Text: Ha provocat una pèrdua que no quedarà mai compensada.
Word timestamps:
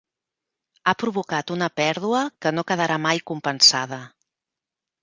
Ha 0.91 0.95
provocat 1.03 1.53
una 1.57 1.69
pèrdua 1.81 2.23
que 2.47 2.55
no 2.57 2.67
quedarà 2.73 2.99
mai 3.07 3.23
compensada. 3.33 4.03